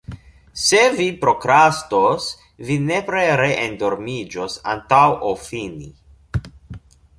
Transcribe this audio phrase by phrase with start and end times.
[0.67, 2.29] Se vi prokrastos,
[2.71, 5.93] vi nepre re-endormiĝos antaŭ ol fini.